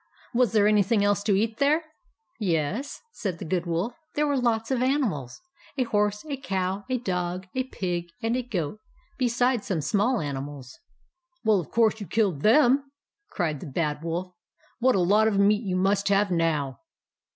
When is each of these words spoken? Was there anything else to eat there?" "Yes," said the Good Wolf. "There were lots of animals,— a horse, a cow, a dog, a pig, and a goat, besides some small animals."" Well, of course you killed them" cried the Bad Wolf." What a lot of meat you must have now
Was 0.33 0.51
there 0.53 0.65
anything 0.65 1.03
else 1.05 1.21
to 1.21 1.35
eat 1.35 1.59
there?" 1.59 1.83
"Yes," 2.39 3.01
said 3.11 3.37
the 3.37 3.45
Good 3.45 3.67
Wolf. 3.67 3.93
"There 4.15 4.25
were 4.25 4.35
lots 4.35 4.71
of 4.71 4.81
animals,— 4.81 5.39
a 5.77 5.83
horse, 5.83 6.25
a 6.25 6.37
cow, 6.37 6.85
a 6.89 6.97
dog, 6.97 7.45
a 7.53 7.65
pig, 7.65 8.07
and 8.19 8.35
a 8.35 8.41
goat, 8.41 8.79
besides 9.19 9.67
some 9.67 9.81
small 9.81 10.19
animals."" 10.19 10.75
Well, 11.45 11.59
of 11.59 11.69
course 11.69 11.99
you 12.01 12.07
killed 12.07 12.41
them" 12.41 12.85
cried 13.29 13.59
the 13.59 13.67
Bad 13.67 14.01
Wolf." 14.01 14.33
What 14.79 14.95
a 14.95 14.99
lot 14.99 15.27
of 15.27 15.37
meat 15.37 15.61
you 15.63 15.75
must 15.75 16.07
have 16.09 16.31
now 16.31 16.79